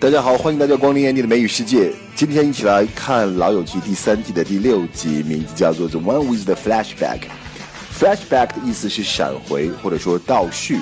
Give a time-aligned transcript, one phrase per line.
[0.00, 1.92] 大家好，欢迎大家光临眼底的美语世界。
[2.14, 7.18] 今天一起来看《老友记》第三季的第六集，名字叫做《The One with the Flashback》。
[7.94, 10.80] Flashback 的意思是闪回或者说倒叙，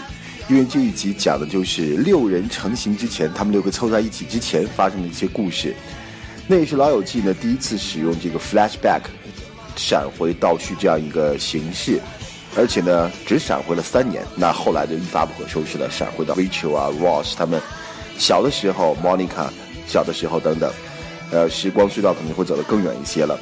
[0.48, 5.74] 因为这一集讲的就是六人成型之前，他们六个凑在一起之前发生的一些故事。
[6.46, 9.00] 那也是《老友记》呢第一次使用这个 Flashback
[9.74, 12.00] 闪回倒叙这样一个形式，
[12.56, 14.22] 而且呢只闪回了三年。
[14.36, 17.60] 那后来就一发不可收拾了，闪回到 Rachel 啊、Ross 他们。
[18.18, 19.48] 小的时候，Monica，
[19.86, 20.70] 小的时候等等，
[21.30, 23.38] 呃，时光隧道可能会走得更远一些了。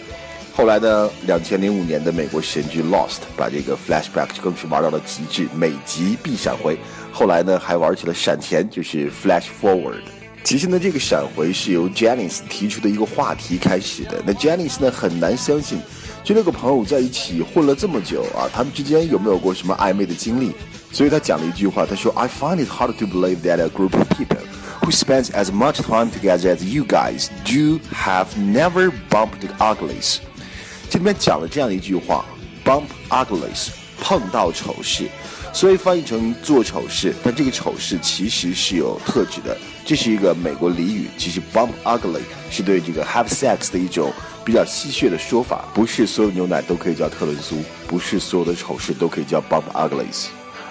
[0.54, 6.78] 后来呢，两千零五年的美国神剧《Lost》把这个 Flashback 更是玩到了极致，每集必闪回。
[7.10, 10.02] 后来呢，还玩起了闪前，就是 Flash Forward。
[10.44, 14.22] 其实呢，这个闪回是由 Janice 提出的一个话题开始的。
[14.24, 15.78] 那 Janice 呢，很难相信
[16.22, 20.52] 这六个朋友在一起混了这么久啊，他们之间有没有过什么暧昧的经历？
[20.92, 24.38] 所以他讲了一句话，他说：“I find it hard to believe that a group of people。”
[24.81, 30.17] who spends as much time together as you guys do have never bumped uglies。
[30.89, 32.25] 这里面讲了这样的一句话：
[32.65, 35.07] bump uglies，碰到丑事。
[35.53, 41.09] 所以翻译成做丑事，但这个丑事其实是有特指的，这是一个美国俚语。
[41.17, 44.13] 其实 bump ugly 是对这个 have sex 的一种
[44.45, 45.65] 比较戏谑的说法。
[45.73, 50.27] 不是所有牛奶都可以叫特仑苏，不是所有的丑事都可以叫 bump uglies。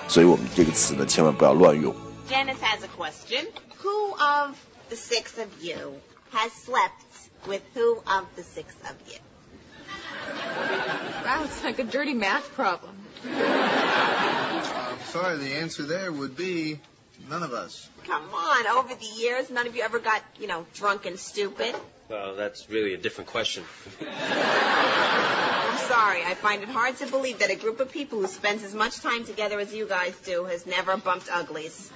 [0.09, 1.95] 所以我们这个词呢，千万不要乱用。
[2.27, 3.49] Janice has a question.
[3.86, 7.04] Who of the six of you has slept
[7.48, 9.20] with who of the six of you?
[11.24, 12.98] Wow, it's like a dirty math problem.
[13.24, 16.80] I'm sorry, the answer there would be
[17.30, 17.88] none of us.
[18.08, 21.76] Come on, over the years, none of you ever got, you know, drunk and stupid?
[22.10, 23.64] Well, that's really a different question.
[24.02, 26.24] I'm sorry.
[26.24, 29.00] I find it hard to believe that a group of people who spends as much
[29.02, 31.92] time together as you guys do has never bumped uglies.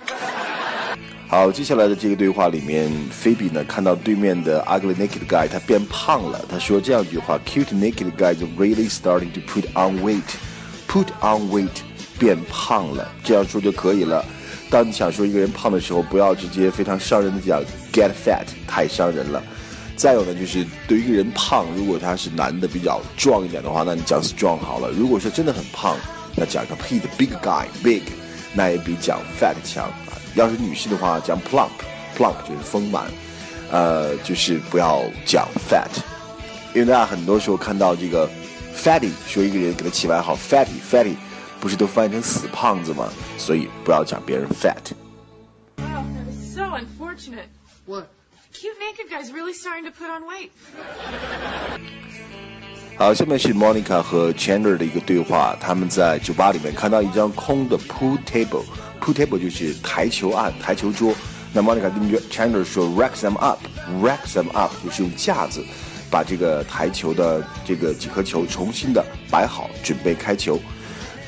[1.32, 11.48] 好，接下来的这个对话里面，菲比呢看到对面的 ugly naked guy 他变胖了，他说这样一句话：cute naked guy is really starting to put on weight，put on
[11.52, 11.70] weight
[12.18, 14.26] 变胖了，这样说就可以了。
[14.72, 17.62] 当你想说一个人胖的时候，不要直接非常伤人的讲
[17.94, 19.40] get fat，太伤人了。
[19.96, 24.90] 再有呢，就是对于一个人胖，如果他是男的比较壮一点的话，那你讲 strong 好了。
[24.90, 25.96] 如果说真的很胖，
[26.36, 28.02] 那讲一个 he's big guy，big，
[28.56, 29.88] 那也比讲 fat 强。
[30.36, 33.06] 要是女士的话，讲 plump，plump 就是丰满，
[33.72, 35.90] 呃，就是不要讲 fat，
[36.74, 38.30] 因为大家很多时候看到这个
[38.76, 41.16] fatty，说一个人给他起外号 fatty，fatty，
[41.60, 43.10] 不是都翻译成死胖子吗？
[43.38, 44.94] 所以不要讲别人 fat。
[45.78, 47.48] Wow, that is so unfortunate.
[47.86, 48.06] What?
[48.54, 50.50] Cute naked guy's really starting to put on weight.
[52.98, 55.56] 好，下面是 Monica 和 Chandler 的一个对话。
[55.60, 58.18] 他们在酒吧里面看到一张空的 pool
[59.00, 61.14] table，pool table 就是台球案、台球桌。
[61.52, 65.64] 那 Monica 跟 Chandler 说，rack them up，rack them up 就是用架子
[66.12, 70.60] 把这个台球的这个几颗球重新的摆好，准备开球。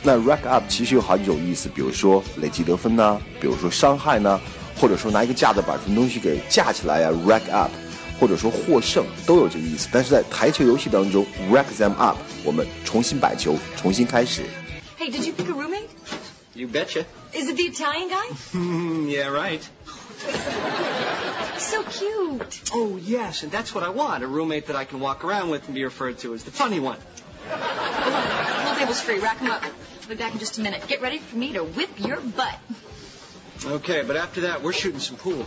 [0.03, 4.39] 那 rack up 其实有好几种意思，比如说累积得分呢，比如说伤害呢，
[4.79, 7.71] 或者说拿一个架子把什么东西给架起来呀，rack up。
[8.19, 14.43] 或者说获胜都有这个意思，但是在台球游戏当中，rack them up，我们重新摆球，重新开始。
[14.99, 15.70] Hey, did you pick a room
[16.53, 17.05] You betcha.
[17.33, 18.25] Is it the Italian guy?
[19.09, 19.67] yeah, right.
[21.57, 22.61] So cute.
[22.73, 24.23] Oh, yes, and that's what I want.
[24.23, 26.79] A roommate that I can walk around with and be referred to as the funny
[26.79, 26.97] one.
[27.49, 29.19] Whole table's free.
[29.19, 29.63] Rack 'em up.
[29.63, 30.87] I'll be back in just a minute.
[30.87, 32.59] Get ready for me to whip your butt.
[33.65, 35.45] Okay, but after that, we're shooting some pool.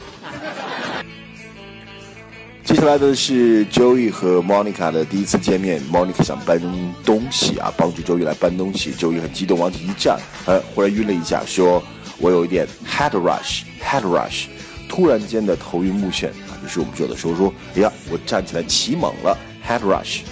[2.65, 6.59] 接下来的是 Joey 和 Monica 的第一次见面，Monica 想搬
[7.05, 11.83] 东西啊，帮助 Joey 来搬东西，Joey 很激动，往起一站，呃，忽然晕了一下，说
[12.19, 14.47] ：“我有一点 head rush，head rush，
[14.89, 20.23] 突然间的头晕目眩啊，就是我们有的时候说，哎呀，我站起来起猛了，head rush。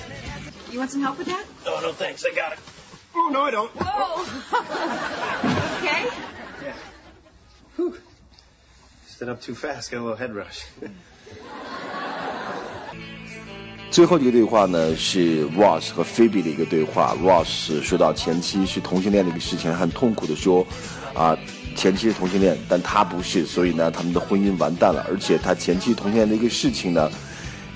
[0.71, 1.45] You want some help with that?
[1.67, 2.25] Oh, no, thanks.
[2.25, 2.59] I got it.
[3.15, 3.71] Oh, no, I don't.
[3.75, 4.25] Whoa.
[5.83, 6.09] okay.
[9.07, 9.91] Stood up too fast.
[9.91, 10.65] Got a little head rush.
[13.93, 17.15] 最后一个对话呢是 Ross 和 Phoebe 的一个对话。
[17.23, 20.67] Ross 说到前妻是同性恋的一个事情，很痛苦的说，
[21.13, 21.37] 啊，
[21.77, 25.07] 前妻是同性恋，但他不是，所以呢，他们的婚姻完蛋了。
[25.11, 27.11] 而且他前妻同性恋的一个事情呢，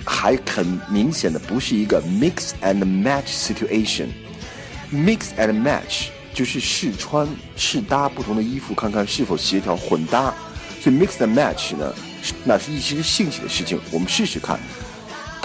[0.07, 4.07] 还很明显的不是一个 mix and match situation。
[4.91, 10.33] mix and match 就是试穿、试搭不同的衣服，看看是否协调混搭。
[10.81, 11.93] 所以 mix and match 呢，
[12.43, 14.59] 那是一些兴起的事情，我们试试看。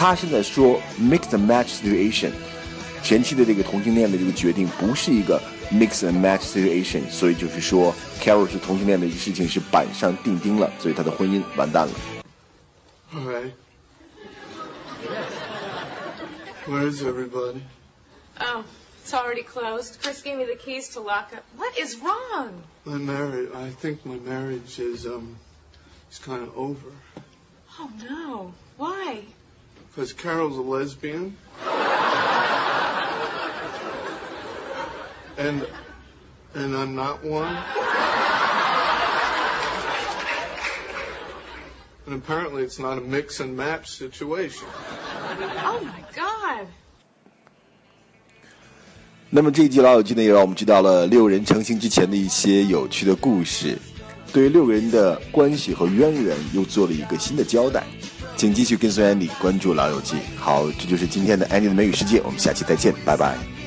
[0.00, 2.30] 他现在说 mix and match situation，
[3.02, 5.40] 前期的这个同性恋的这个决定不是一个
[5.72, 11.92] mix and match situation，所以就是说 Carol 是同性恋的一个事情是板上钉钉了，所以他的婚姻完蛋了。
[13.14, 13.52] All right.
[16.66, 17.62] Where's everybody?
[18.40, 18.64] Oh,
[19.02, 20.02] it's already closed.
[20.02, 21.44] Chris gave me the keys to lock up.
[21.56, 22.64] What is wrong?
[22.84, 23.50] My marriage.
[23.54, 25.36] I think my marriage is um,
[26.10, 26.90] is kind of over.
[27.78, 28.52] Oh no.
[28.76, 29.22] Why?
[29.94, 31.36] Because Carol's a lesbian.
[35.38, 35.66] and
[36.54, 37.56] and I'm not one.
[42.06, 44.66] And apparently it's not a mix and match situation.
[45.64, 46.66] Oh my God.
[49.28, 53.76] 那么这一集《老友记》呢，也让我们知道了六人成行之前的一些有趣的故事，
[54.32, 57.84] 对于六个人的关系和渊源又做了一个新的交代。
[58.35, 60.15] 请继续跟随 Andy 关注《老友记》。
[60.37, 63.60] 好，这就是今天的 Andy 的美语世界，我们下期再见，拜拜。